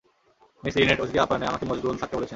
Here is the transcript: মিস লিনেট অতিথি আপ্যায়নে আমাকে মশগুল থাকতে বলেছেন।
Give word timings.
মিস 0.63 0.73
লিনেট 0.77 0.99
অতিথি 0.99 1.19
আপ্যায়নে 1.19 1.45
আমাকে 1.45 1.65
মশগুল 1.65 1.95
থাকতে 1.97 2.15
বলেছেন। 2.17 2.29